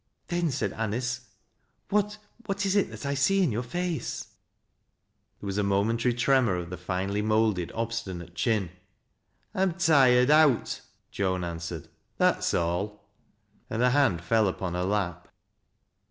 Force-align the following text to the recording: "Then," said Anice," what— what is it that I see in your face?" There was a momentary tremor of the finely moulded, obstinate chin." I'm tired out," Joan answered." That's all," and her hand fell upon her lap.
"Then," 0.29 0.49
said 0.49 0.73
Anice," 0.73 1.29
what— 1.91 2.17
what 2.47 2.65
is 2.65 2.75
it 2.75 2.89
that 2.89 3.05
I 3.05 3.13
see 3.13 3.43
in 3.43 3.51
your 3.51 3.61
face?" 3.61 4.29
There 5.39 5.45
was 5.45 5.59
a 5.59 5.63
momentary 5.63 6.15
tremor 6.15 6.55
of 6.55 6.71
the 6.71 6.77
finely 6.77 7.21
moulded, 7.21 7.71
obstinate 7.75 8.33
chin." 8.33 8.71
I'm 9.53 9.75
tired 9.75 10.31
out," 10.31 10.81
Joan 11.11 11.43
answered." 11.43 11.87
That's 12.17 12.51
all," 12.55 13.11
and 13.69 13.83
her 13.83 13.91
hand 13.91 14.23
fell 14.23 14.47
upon 14.47 14.73
her 14.73 14.85
lap. 14.85 15.27